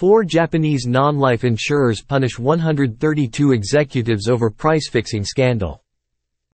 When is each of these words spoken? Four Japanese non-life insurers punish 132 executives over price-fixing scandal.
Four 0.00 0.24
Japanese 0.24 0.86
non-life 0.86 1.44
insurers 1.44 2.00
punish 2.00 2.38
132 2.38 3.52
executives 3.52 4.28
over 4.28 4.48
price-fixing 4.48 5.24
scandal. 5.26 5.84